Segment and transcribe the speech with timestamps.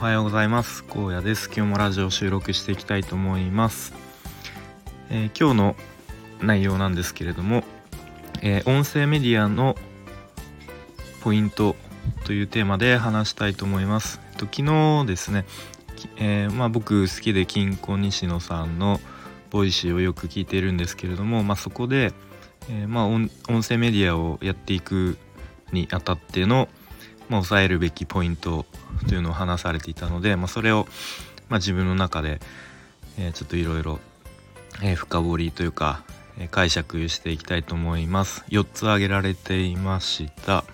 [0.00, 0.82] はようございます。
[0.88, 1.48] 荒野です。
[1.54, 3.92] 今日もラジオ収録していきたいと思います、
[5.10, 5.76] えー、今日の
[6.40, 7.64] 内容なんですけれども、
[8.40, 9.76] えー、音声メディアの
[11.20, 11.76] ポイント
[12.24, 15.44] というテーマで話したいと思います、えっと、昨日ですね、
[16.16, 19.00] えー、まあ、僕好きでキンコン西野さんの
[19.50, 22.14] Voicy をよく聞いているんですけれども、まあ、そこで、
[22.70, 23.28] えまあ、音
[23.62, 25.18] 声メディアをやっていく
[25.72, 26.70] にあたっての
[27.30, 28.66] まあ、抑えるべきポイント
[29.08, 30.86] というのを話されていたので、まあ、それを、
[31.48, 32.40] まあ、自分の中で、
[33.18, 34.00] えー、ちょっといろいろ
[34.96, 36.02] 深掘りというか、
[36.38, 38.44] えー、解釈していきたいと思います。
[38.48, 40.64] 4つ挙げられていました。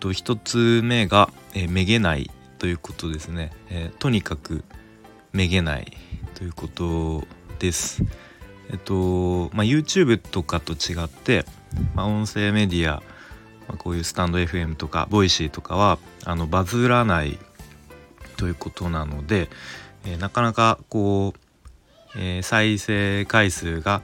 [0.00, 4.64] と1つ目が、えー、めげないということですね、えー、とにかく
[5.32, 5.96] めげない
[6.34, 7.24] ということ
[7.60, 8.02] です。
[8.70, 11.44] えっとまあ、YouTube とかと違って、
[11.94, 13.02] まあ、音声メディア
[13.68, 17.38] まあ、こういうスタンド FM とか Voicy とかはあのバズらない
[18.36, 19.48] ということなので、
[20.04, 24.02] えー、なかなかこう、えー、再生回数が、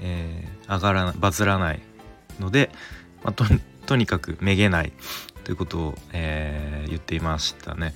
[0.00, 1.80] えー、上がらバズらない
[2.38, 2.70] ので、
[3.22, 3.44] まあ、と
[3.86, 4.92] とにかくめげない
[5.44, 7.94] ということを、え言っていましたね。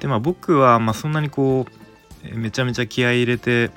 [0.00, 1.66] でまあ僕は、まあ、そんなにこ
[2.32, 3.70] うめちゃめちゃ気合い入れて、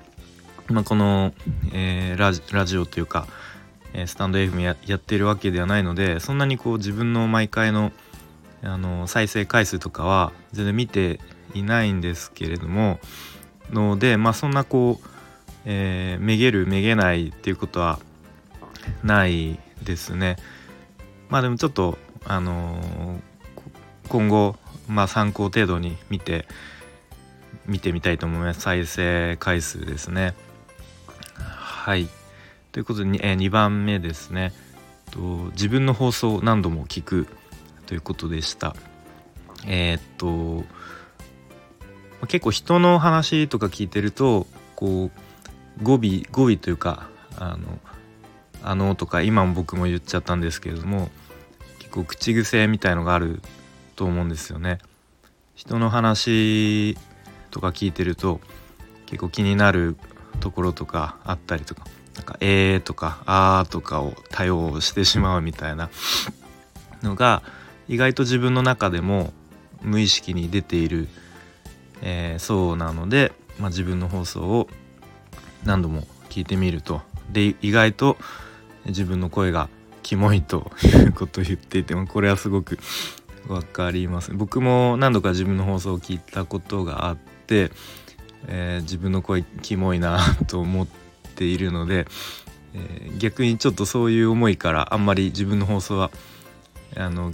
[0.68, 1.34] まあ、この、
[1.74, 3.28] えラジラジオというか
[4.06, 7.92] スタンド FM ややってるわけではないのでそんなにこう自分の毎回の
[8.64, 11.20] あの再生回数とかは全然見て
[11.54, 13.00] いないんですけれども
[13.72, 15.08] のでまあそんなこう、
[15.66, 18.00] えー、めげるめげないっていうことは
[19.04, 20.38] ないですね。
[21.30, 24.56] まあでもちょっとあのー、今後
[24.88, 26.48] まあ参考程度に見て
[27.66, 30.34] 見てみたいと思います再生回数ですね。
[31.36, 32.08] はい
[32.78, 34.53] ということで 2,、え、2番目ですね
[35.09, 35.20] と
[35.53, 37.28] 自分の放送を何度も聞く
[37.88, 38.75] ということでした
[39.66, 40.64] えー、っと
[42.28, 46.00] 結構人の話とか聞いてるとこう語尾
[46.31, 47.79] 語尾というかあの
[48.62, 51.09] あのとか今も僕も言っちゃったんですけれども
[51.79, 53.41] 結構口癖みたいのがある
[53.96, 54.78] と思うんですよね。
[55.56, 56.96] 人の話
[57.50, 58.40] とか聞いてると
[59.07, 59.97] 結構気になる
[60.41, 65.89] ところとかあったりとかなんか「えー」とか「あー」とかを多用してしまうみたいな
[67.03, 67.44] のが
[67.88, 69.31] 意外と自分の中でも
[69.81, 71.07] 無意識に出ている、
[72.01, 74.67] えー、そうなので、まあ、自分の放送を
[75.63, 77.01] 何度も聞いてみると。
[77.31, 78.17] で意外と
[78.85, 79.67] 自分の声が
[80.01, 82.79] キモいと いうことを言っていてもこれはすごく
[83.47, 84.31] 分かります。
[84.34, 87.72] 僕も何度か自分の放送を聞いたことがあって、
[88.47, 91.06] えー、自分の声キモいなと思って
[91.38, 92.08] ているので、
[92.74, 96.12] えー、逆にちょっとそういう思いからあんまり自分の放送は
[96.96, 97.34] あの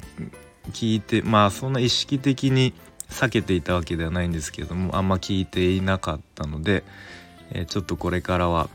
[0.72, 2.74] 聞いてまあそんな意識的に
[3.09, 6.84] 避けていたわけではないんですけどもあんま聞いていなかったので、
[7.52, 8.69] えー、ちょっとこれからは、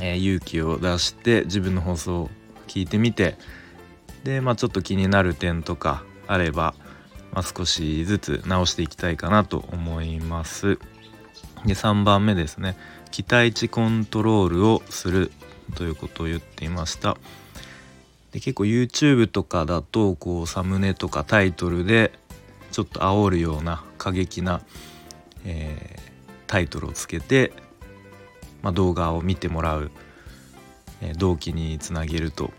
[0.00, 2.30] えー、勇気を出して自分の放送を
[2.68, 3.36] 聞いてみて
[4.24, 6.74] でまあちょっと気になる点とかあれば、
[7.32, 10.78] まあ、少しずつ直していきたいかなと思います。
[11.64, 12.76] で3番目ですね
[13.12, 15.30] 期待値コントロールをする
[15.76, 17.16] ということを言っていました。
[18.32, 22.12] で結構 YouTube とかだとこうサムネとかタイトルで
[22.70, 24.62] ちょっと煽るような過激な、
[25.44, 26.00] えー、
[26.46, 27.52] タイトルをつけて、
[28.62, 29.90] まあ、動画を見てもらう、
[31.02, 32.50] えー、動機につなげると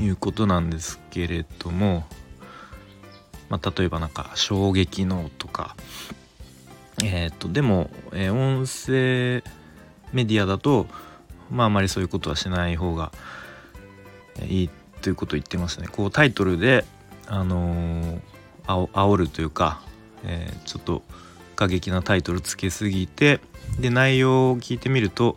[0.00, 2.04] いうことなんですけれども、
[3.48, 5.76] まあ、例えばなんか衝撃のとか
[7.02, 9.42] えー、っとでも、えー、音声
[10.12, 10.86] メディアだと
[11.50, 13.12] まああまりそういうことはしない方が
[14.48, 14.70] いい
[15.02, 15.88] ということを言ってますね。
[15.88, 16.84] こうタイトルで
[17.26, 18.20] あのー、
[18.66, 19.80] あお煽るというか、
[20.24, 21.02] えー、ちょっと
[21.54, 23.40] 過激なタイトルつけすぎて
[23.78, 25.36] で内容を聞いてみると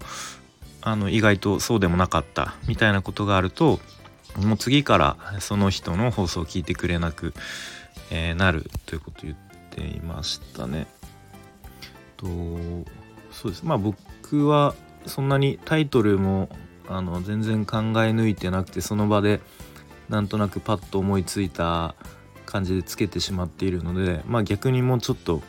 [0.81, 3.79] あの意外とそうでもなかったみたいなことがあると
[4.37, 7.33] もう次からその人の放送を聞いてくれなく、
[8.11, 9.35] えー、なるということを言っ
[9.71, 10.87] ていましたね。
[12.19, 12.27] と
[13.31, 14.75] そうですまあ僕は
[15.05, 16.49] そんなにタイトルも
[16.87, 19.39] あの全然考え抜いてなくてその場で
[20.09, 21.95] なんとなくパッと思いついた
[22.45, 25.41] 感じでつけてしまっているのでまあ逆にもうちょっと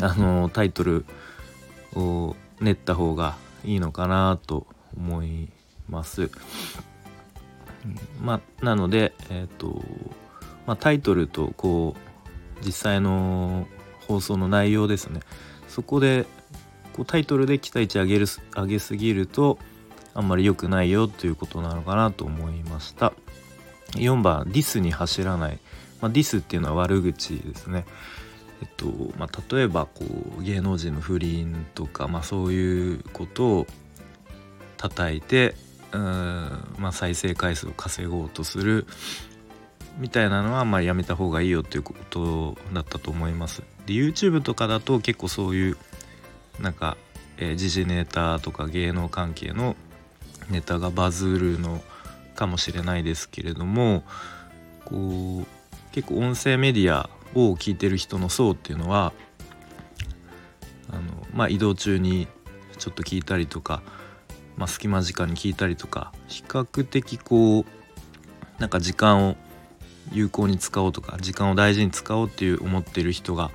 [0.00, 1.04] あのタイトル
[1.94, 4.66] を練った方がいいのかなと
[4.96, 5.48] 思い
[5.88, 6.30] ます。
[8.20, 9.82] まあ、なので、えーと
[10.66, 13.66] まあ、タイトルとこう実際の
[14.06, 15.20] 放送の内容ですね
[15.72, 16.26] そこで
[16.92, 19.58] こうタイトルで期待値上げる上げすぎると
[20.12, 23.14] あんまり良くないよということなのかなと思いました。
[23.92, 25.58] 4番ディスに走らない、
[26.02, 27.84] まあ、ディスっていうのは悪口ですね、
[28.62, 28.86] えっと
[29.18, 30.04] まあ、例えばこ
[30.38, 33.66] う芸能人の不倫とか、まあ、そういうことを
[34.78, 35.54] 叩いて
[35.92, 36.00] うん、
[36.78, 38.86] まあ、再生回数を稼ごうとする
[39.98, 43.62] みたいなのはまあやめた方がいいよっていうことだったと思います。
[43.86, 45.76] で YouTube とかだと結構そういう
[46.60, 46.96] なんか、
[47.38, 49.76] えー、時事ネタとか芸能関係の
[50.50, 51.82] ネタがバズるの
[52.34, 54.04] かもしれないですけれども
[54.84, 55.46] こう
[55.92, 59.12] 結構音声メディアを聞いてる人の層っていうのは
[60.90, 61.02] あの、
[61.32, 62.28] まあ、移動中に
[62.78, 63.82] ちょっと聞いたりとか、
[64.56, 67.64] まあ、隙間時間に聞いたりとか比較的こう
[68.58, 69.36] なんか時間を
[70.10, 73.50] 有効に使おうとか時間を大事に使おうっていう思ってる人が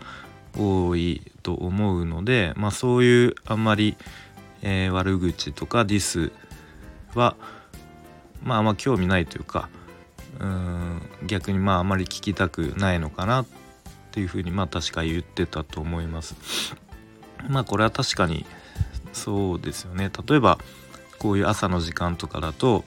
[0.57, 3.95] 多いと思うので、まあ、そういうあんまり、
[4.61, 6.31] えー、悪口とかディス
[7.13, 7.35] は
[8.43, 9.69] まああんま興味ないというか
[10.39, 13.45] うん逆にまああまり聞きたくないのかなっ
[14.11, 16.35] ていうふうにまあ確か言ってたと思います。
[17.49, 18.45] まあこれは確かに
[19.13, 20.57] そうですよね例えば
[21.19, 22.83] こういう朝の時間とかだと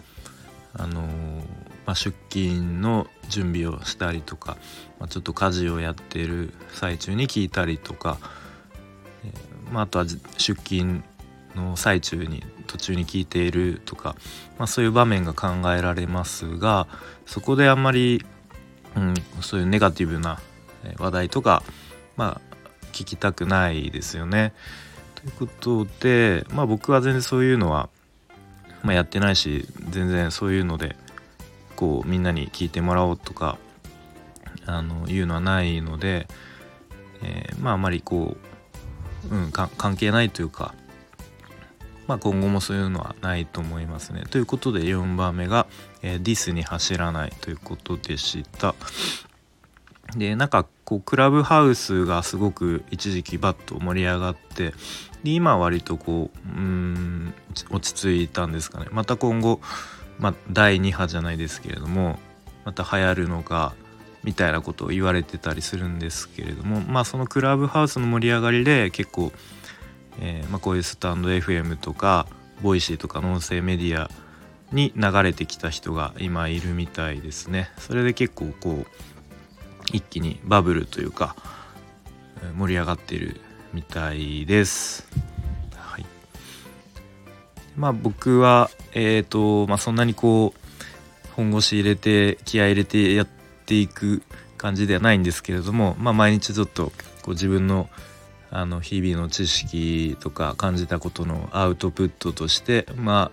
[0.74, 1.42] あのー、
[1.86, 4.56] まあ、出勤の準備をしたりとか、
[4.98, 8.18] まあ、ちょっと家事をやってる最中に聞いたりとか、
[9.24, 9.32] え、
[9.72, 11.02] まあ、あとは出勤
[11.54, 14.14] の最中に途中に聞いているとか、
[14.58, 16.86] まあ、そういう場面が考えられますが
[17.26, 18.24] そこであんまり、
[18.96, 20.40] うん、そういうネガティブな
[20.98, 21.62] 話題とか、
[22.16, 22.56] まあ、
[22.92, 24.52] 聞きたくないですよね。
[25.14, 27.90] ということで、まあ、僕は全然そういうのは、
[28.82, 30.96] まあ、やってないし全然そういうので
[31.80, 33.56] こうみんなに聞いてもらおうとか
[34.66, 36.28] あのいうのはないので、
[37.22, 38.36] えー、まああまりこ
[39.30, 40.74] う、うん、関係ないというか
[42.06, 44.24] まあ、今後もそういうのはないと思いますね。
[44.28, 45.68] ということで4番目が、
[46.02, 48.74] えー、ディスに走らないということでした。
[50.16, 54.72] でなんかこうクラブハウスがすごく一時期バッと盛り上がって
[55.22, 57.32] で今は割とこううん
[57.70, 59.60] 落ち着いたんですかねまた今後、
[60.20, 62.18] まあ、第2波じゃないですけれども
[62.64, 63.74] また流行るのか
[64.22, 69.32] みたいなことを言われてたりするんですけれどもまあそのクラブハウスの盛り上がりで結構
[70.20, 72.26] えー、まあ、こういうスタンド FM とか
[72.62, 74.10] Voicy とかの音声メディア
[74.72, 78.86] に流れてきた人が今いるみたいですねそれで結構こう
[79.92, 81.34] 一気にバブルというか
[82.56, 83.40] 盛り上がってる
[83.72, 85.29] みたいです。
[87.80, 93.28] まあ僕はえっ、ー、とまあそんなにこう本腰入れて気合入れてやっ
[93.64, 94.22] ていく
[94.58, 96.92] 感じではないんですけれどもまあ毎日ちょっと
[97.22, 97.88] こう自分の
[98.50, 103.30] あの日々の知識とか感じたことのアウトプットとしてま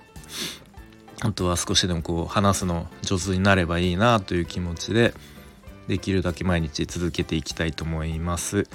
[1.22, 5.14] ああとは少しでもこう話すの上手になればいいなという気持ちで
[5.90, 8.70] できるだけ毎日続けていきたいと思います。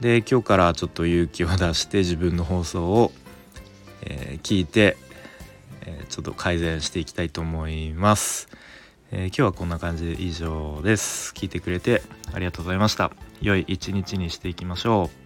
[0.00, 3.12] で今日からちょっと勇気を出して自分の放送を、
[4.02, 4.96] えー、聞いて、
[5.86, 8.48] えー、ちょっと改善していきたいと思います。
[9.10, 11.32] えー、今日はこんな感じで以上です。
[11.34, 12.02] 聞いてくれて
[12.32, 13.12] ありがとうございました。
[13.40, 15.21] 良い一日にしていきましょう。